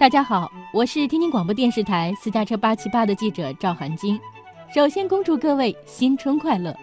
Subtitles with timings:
[0.00, 4.18] 大家好，我是天津广播电视台私家车八七八的记者赵涵晶。
[4.74, 6.74] 首先恭祝各位新春快乐。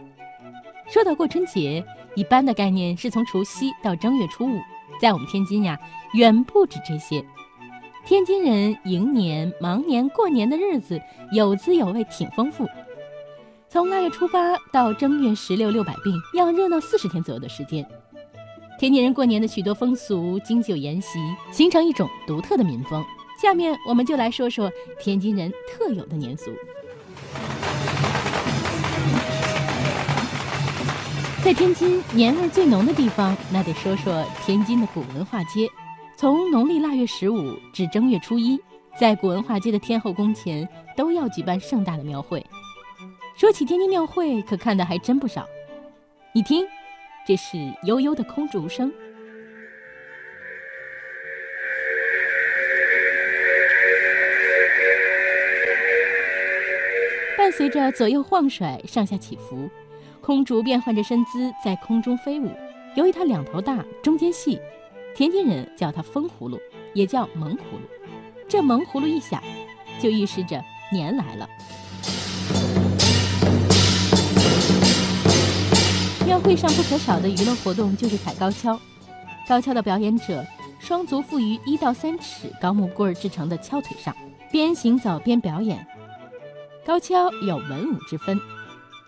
[0.88, 1.84] 说到过春节，
[2.16, 4.62] 一般的概念是从除夕到正月初五，
[5.02, 5.80] 在我们天津呀，
[6.14, 7.26] 远不止这些。
[8.06, 12.68] 天津人迎年、忙年、过年的日子有滋有味，挺丰富。
[13.68, 17.84] 从腊月初八到正月十六六百病，要热闹四十天左右的时间。
[18.80, 21.17] 天津人过年的许多风俗、经久沿袭，
[21.52, 23.03] 形成一种独特的民风。
[23.41, 26.52] 下面我们就来说说天津人特有的年俗。
[31.44, 35.68] 在天津年味最浓的地方，那得说说天津的古文化街。
[36.16, 38.59] 从农历腊月十五至正月初一，
[38.99, 42.46] 在古文化街的天后宫前都要举办盛大的庙会。
[43.35, 45.48] 说起天津庙会，可看的还真不少。
[46.32, 46.63] 你听。
[47.27, 48.90] 这是悠悠的空竹声，
[57.37, 59.70] 伴随着左右晃甩、上下起伏，
[60.21, 62.49] 空竹变换着身姿在空中飞舞。
[62.96, 64.57] 由于它两头大、中间细，
[65.13, 66.57] 天津人叫它风葫芦，
[66.93, 67.81] 也叫蒙葫芦。
[68.47, 69.43] 这蒙葫芦一响，
[69.99, 71.45] 就预示着年来了。
[76.28, 78.78] 庙会上不可少的娱乐活动就是踩高跷。
[79.47, 80.45] 高跷的表演者
[80.78, 84.14] 双足附于一到三尺高木棍制成的跷腿上，
[84.52, 85.88] 边行走边表演。
[86.86, 88.38] 高跷有文武之分，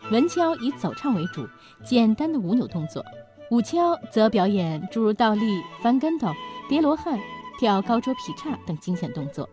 [0.10, 1.46] 文跷以走唱为主，
[1.84, 3.04] 简单的舞扭动作；
[3.52, 6.32] 武跷则表演诸如倒立、翻跟头、
[6.70, 7.20] 叠罗汉、
[7.60, 9.48] 跳高桌劈叉等惊险动作。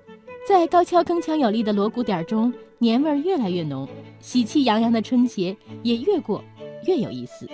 [0.49, 3.89] 在高跷铿锵有力的锣鼓点中，年味儿越来越浓，
[4.21, 6.45] 喜气洋洋的春节也越过。
[6.87, 7.49] 越有意思。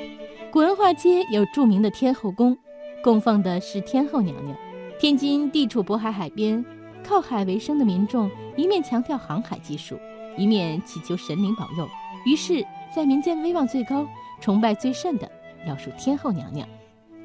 [0.50, 2.56] 古文化街有著名的天后宫，
[3.02, 4.56] 供奉的是天后娘娘。
[4.98, 6.64] 天津地处渤海海边，
[7.02, 9.98] 靠海为生的民众一面强调航海技术，
[10.36, 11.88] 一面祈求神灵保佑。
[12.24, 14.06] 于是，在民间威望最高、
[14.40, 15.28] 崇拜最甚的，
[15.66, 16.68] 要数天后娘娘。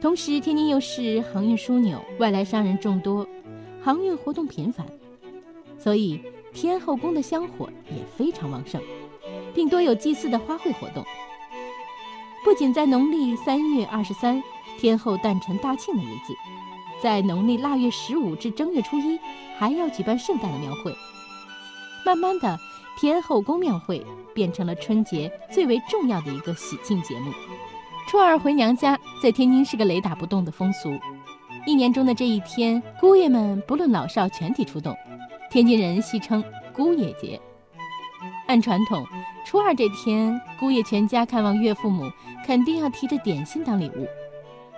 [0.01, 3.27] 同时，天津又是航运枢纽，外来商人众多，
[3.81, 4.85] 航运活动频繁，
[5.77, 6.19] 所以
[6.53, 8.81] 天后宫的香火也非常旺盛，
[9.53, 11.05] 并多有祭祀的花卉活动。
[12.47, 14.41] 不仅在农历三月二十三
[14.79, 16.33] 天后诞辰大庆的日子，
[17.03, 19.19] 在农历腊月十五至正月初一，
[19.57, 20.95] 还要举办盛大的庙会。
[22.05, 22.57] 慢慢的，
[22.97, 24.01] 天后宫庙会
[24.33, 27.33] 变成了春节最为重要的一个喜庆节目。
[28.07, 30.89] 初二回娘家，在天津是个雷打不动的风俗。
[31.65, 34.95] 一年中的这一天，姑爷们不论老少全体出动，
[35.51, 36.41] 天津人戏称
[36.73, 37.37] 姑爷节。
[38.47, 39.05] 按传统，
[39.45, 42.09] 初二这天，姑爷全家看望岳父母。
[42.45, 44.07] 肯定要提着点心当礼物，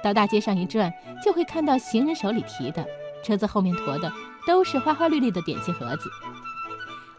[0.03, 0.91] 到大街上一转，
[1.23, 2.83] 就会看到行人手里提的，
[3.23, 4.11] 车子后面驮的
[4.47, 6.09] 都是花花绿绿的点心盒子，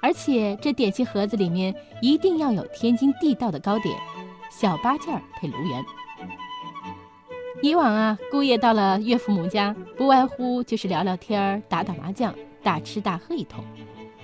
[0.03, 1.73] 而且这点心盒子里面
[2.03, 3.97] 一定要有天津地道的糕点——
[4.51, 5.85] 小八件儿配炉圆。
[7.63, 13.65] 以往啊，姑爷到了岳父母家，不外乎就是聊聊天儿、打打麻将、大吃大喝一通。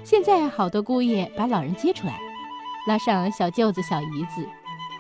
[0.06, 2.17] 现在好多姑爷把老人接出来，
[2.87, 4.49] 拉上小舅子、小姨子。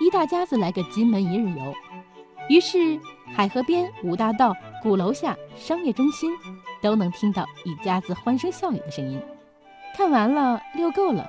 [0.00, 1.72] 一大家子来个金门一日游，
[2.48, 2.98] 于是
[3.32, 4.52] 海河边、五大道、
[4.82, 6.32] 鼓楼下、商业中心，
[6.82, 9.22] 都能听到一家子欢声笑语的声音。
[9.96, 11.24] 看完了，遛够了，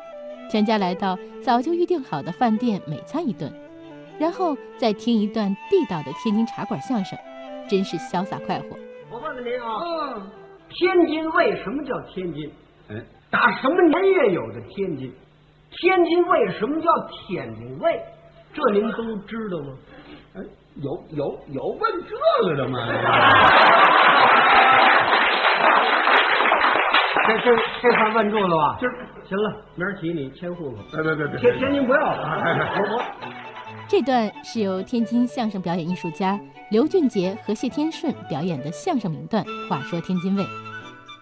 [0.50, 3.54] 全家来到早就预定好的饭店美餐一顿，
[4.18, 7.16] 然后再听一段地道的天津茶馆相声，
[7.70, 8.76] 真是潇洒快活。
[9.12, 10.32] 我问问您啊，嗯，
[10.68, 12.52] 天津为什么叫天津？
[12.90, 12.96] 哎，
[13.30, 15.14] 打什么年月有的天津？
[15.70, 18.02] 天津为什么叫天津卫？
[18.54, 19.74] 这您都知道吗？
[20.36, 20.42] 哎，
[20.76, 22.16] 有有有问这
[22.48, 22.80] 个的吗？
[27.28, 28.78] 这这这算问住了吧？
[28.80, 28.90] 今
[29.28, 30.78] 行了，明儿起你迁户口。
[30.94, 32.18] 哎，别别别，天天津不要了。
[32.78, 33.04] 我我。
[33.90, 36.40] 这段是由天津相声表演艺术家
[36.72, 40.44] 刘俊杰和谢天顺表演的相声名段《话说天津卫》。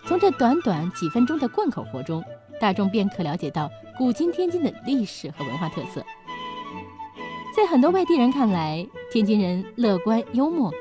[0.07, 2.23] 从这短短几分钟的贯口活中，
[2.59, 6.05] 大众便可了解到古今天津的历史和文化特色。
[7.55, 10.71] 在很多外地人看来，天津人乐观幽默，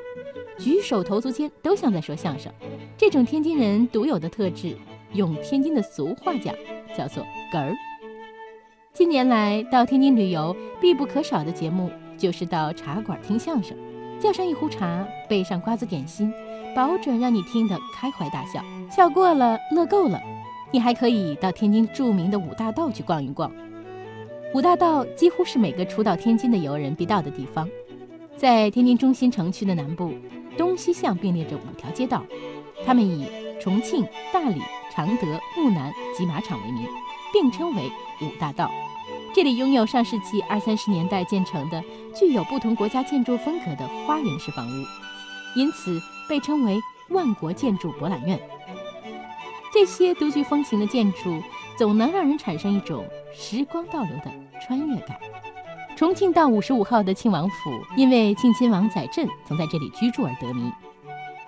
[0.59, 2.51] 举手投足间都像在说相声。
[2.97, 4.77] 这种天津人独有的特质，
[5.13, 6.53] 用天津的俗话讲，
[6.95, 7.75] 叫做“哏儿”。
[8.93, 13.75] 近年来到天津旅游，必不可少的节目就是到茶馆听相声，
[14.19, 16.31] 叫上一壶茶，备上瓜子点心，
[16.75, 18.61] 保准让你听得开怀大笑。
[18.91, 20.21] 笑过了，乐够了，
[20.71, 23.51] 你还可以到天津著名的五大道去逛一逛。
[24.53, 27.67] 五大道几乎是每个初到天津的游人必到的地方，
[28.37, 30.13] 在天津中心城区的南部，
[30.57, 32.23] 东西向并列着五条街道，
[32.85, 33.27] 它们以
[33.59, 34.61] 重庆、大理、
[34.93, 36.85] 常德、木南及马场为名，
[37.33, 37.83] 并称为
[38.21, 38.69] 五大道。
[39.33, 41.83] 这里拥有上世纪二三十年代建成的
[42.15, 44.85] 具有不同国家建筑风格的花园式房屋，
[45.55, 46.79] 因此被称为
[47.09, 48.39] 万国建筑博览院。
[49.73, 51.41] 这些独具风情的建筑，
[51.77, 54.31] 总能让人产生一种时光倒流的
[54.61, 55.17] 穿越感。
[55.97, 57.55] 重庆道五十五号的庆王府，
[57.95, 60.71] 因为庆亲王载振曾在这里居住而得名。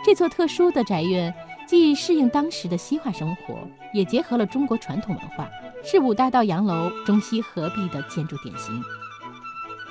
[0.06, 1.34] 这座特殊的宅院，
[1.68, 3.56] 既适应当时的西化生活，
[3.94, 5.50] 也结合了中国传统文化。
[5.84, 8.84] 是五大道洋楼中西合璧的建筑典型。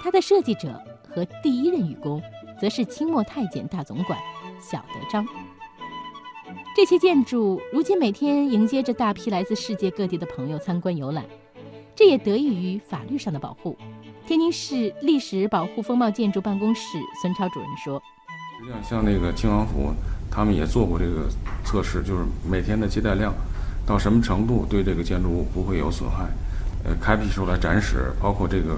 [0.02, 0.78] 它的设计者
[1.08, 2.22] 和第一任愚公，
[2.60, 4.18] 则是清末太监大总管
[4.60, 5.26] 小德章。
[6.74, 11.24] 这些建筑如今每天迎接着大批来自世界各地的朋友参观游览，
[11.94, 13.76] 这也得益于法律上的保护。
[14.26, 18.02] 天津市历史保护风貌建筑办公室孙超主任说
[18.58, 19.92] ：“实际上，像那个清王府，
[20.30, 21.28] 他们也做过这个
[21.64, 23.32] 测试，就是每天的接待量。”
[23.86, 26.26] 到什么程度对这个建筑物不会有损害？
[26.84, 28.76] 呃，开辟出来展示，包括这个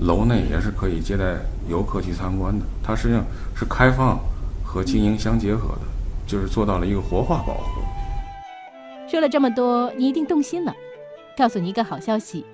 [0.00, 1.36] 楼内也是可以接待
[1.68, 2.64] 游客去参观的。
[2.82, 3.24] 它实际上
[3.54, 4.18] 是开放
[4.64, 5.82] 和经营相结合的，
[6.26, 7.80] 就是做到了一个活化保护。
[9.08, 10.74] 说了这么多，你一定动心了。
[11.36, 12.44] 告诉你一个好消息：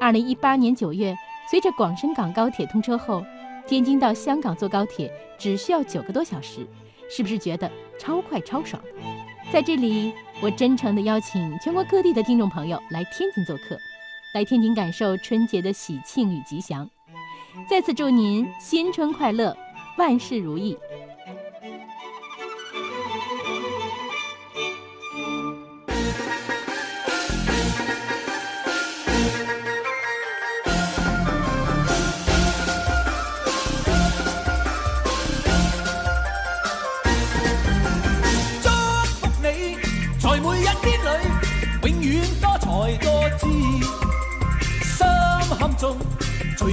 [0.00, 1.14] 二零一八年九月，
[1.50, 3.24] 随着广深港高铁通车后，
[3.66, 6.66] 天津到香港坐高铁只需要九个多小时，
[7.10, 8.80] 是不是觉得超快超爽？
[9.52, 13.78] 在这里，我真诚地邀请全国各地的听众朋友来天津做客，
[14.34, 16.88] 来天津感受春节的喜庆与吉祥。
[17.68, 19.56] 再次祝您新春快乐，
[19.96, 20.76] 万事如意。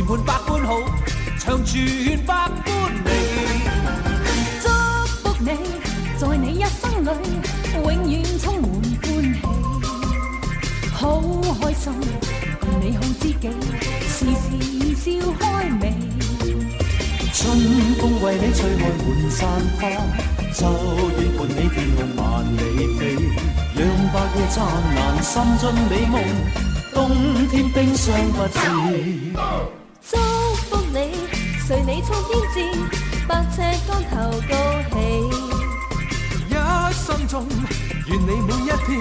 [0.07, 0.79] 百般好，
[1.39, 1.83] 长存
[2.25, 3.09] 百般美。
[4.61, 4.69] 祝
[5.07, 5.49] 福你，
[6.17, 7.07] 在你一生里，
[7.73, 8.69] 永远充满
[9.01, 9.41] 欢喜。
[10.93, 11.21] 好
[11.59, 11.91] 开心，
[12.59, 13.49] 共你好知己，
[14.07, 14.45] 时时
[14.95, 15.05] 笑
[15.39, 15.83] 开眉。
[17.33, 17.41] 春
[17.99, 19.41] 风为你吹开满山
[19.79, 19.81] 花，
[20.53, 20.59] 秋
[21.17, 22.23] 雨伴你天空万
[22.55, 22.59] 里
[22.97, 23.01] 飞，
[23.75, 23.79] 让
[24.13, 24.55] 白夜灿
[24.95, 26.13] 烂，心中美梦。
[26.93, 26.95] 冬
[27.49, 29.33] 天冰霜不至，
[30.07, 30.15] 祝
[30.69, 30.97] 福你，
[31.65, 32.55] 随你冲天志，
[33.27, 33.57] 百尺
[33.87, 34.13] 竿头
[34.47, 34.53] 高
[34.91, 34.95] 起。
[36.47, 36.51] 一
[36.93, 37.47] 生中，
[38.07, 38.93] 愿你每一天，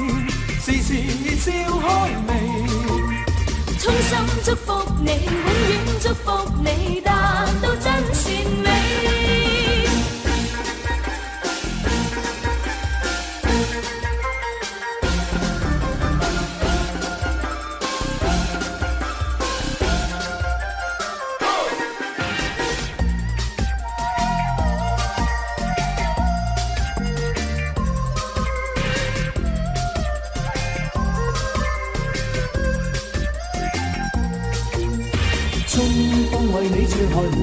[0.61, 0.89] 事事
[1.37, 1.85] 笑开
[2.27, 2.31] 眉。
[3.79, 4.67] 衷心祝福
[5.01, 5.35] 你，永
[5.69, 6.27] 远祝福
[6.65, 7.85] 你，达到真
[8.15, 8.25] 善
[8.63, 8.74] 美。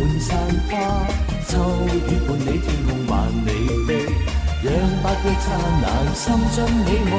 [0.02, 0.36] 满山
[0.68, 0.72] 花，
[1.48, 1.96] 秋雨
[2.28, 3.50] 伴你天空万里
[3.86, 3.90] 飞，
[4.64, 5.46] 让八月灿
[5.84, 7.14] 烂心中美梦，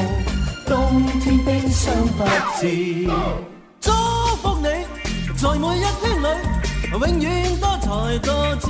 [0.67, 2.25] 冬天冰霜不
[2.61, 2.61] 至。
[3.81, 3.93] 祝
[4.43, 4.67] 福你，
[5.37, 6.27] 在每一天里，
[6.91, 8.69] 永远多才多姿。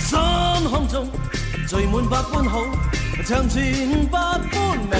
[0.00, 0.18] 心
[0.68, 1.08] 胸中
[1.68, 2.60] 聚满百般好，
[3.24, 4.92] 长存百般美。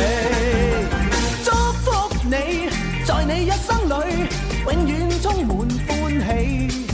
[1.44, 1.50] 祝
[1.82, 1.90] 福
[2.22, 2.68] 你，
[3.04, 4.28] 在你一生里，
[4.64, 6.93] 永远充满欢喜。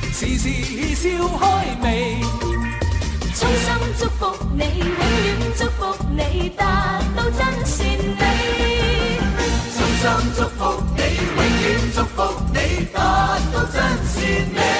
[0.13, 0.49] 时时
[0.95, 2.21] 笑开眉，
[3.33, 7.87] 衷心祝福你，永远祝福你达到真善
[8.19, 9.19] 美。
[9.73, 10.03] 衷心
[10.35, 11.01] 祝福你，
[11.35, 12.17] 永远祝福
[12.53, 12.99] 你达
[13.51, 13.75] 到真
[14.05, 14.21] 善
[14.53, 14.70] 美。